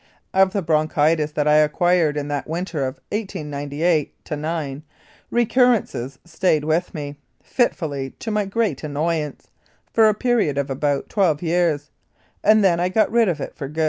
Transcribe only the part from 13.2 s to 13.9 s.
of it for good.